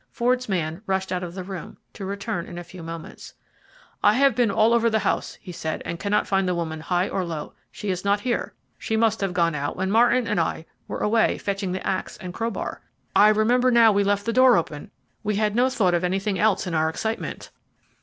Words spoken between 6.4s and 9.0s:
the woman high or low. She is not here she